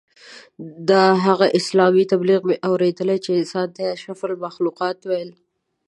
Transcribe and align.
د 0.89 0.91
هغه 1.25 1.47
اسلام 1.59 1.95
تبلیغ 2.11 2.41
مې 2.47 2.55
اورېدلی 2.69 3.17
چې 3.25 3.31
انسان 3.39 3.67
ته 3.75 3.79
یې 3.83 3.93
اشرف 3.95 4.19
المخلوقات 4.27 4.97
ویل. 5.05 5.31